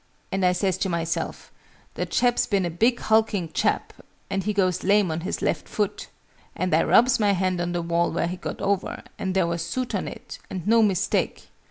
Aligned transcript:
And 0.31 0.43
I 0.43 0.51
says 0.51 0.79
to 0.79 0.89
myself 0.89 1.51
'The 1.93 2.07
chap's 2.07 2.47
been 2.47 2.65
a 2.65 2.71
big 2.71 2.99
hulking 3.01 3.51
chap: 3.53 3.93
and 4.31 4.43
he 4.43 4.51
goes 4.51 4.83
lame 4.83 5.11
on 5.11 5.19
his 5.21 5.43
left 5.43 5.67
foot.' 5.69 6.07
And 6.55 6.73
I 6.73 6.81
rubs 6.81 7.19
my 7.19 7.33
hand 7.33 7.61
on 7.61 7.71
the 7.73 7.83
wall 7.83 8.11
where 8.11 8.25
he 8.25 8.37
got 8.37 8.61
over, 8.61 9.03
and 9.19 9.35
there 9.35 9.45
was 9.45 9.61
soot 9.61 9.93
on 9.93 10.07
it, 10.07 10.39
and 10.49 10.65
no 10.67 10.81
mistake. 10.81 11.49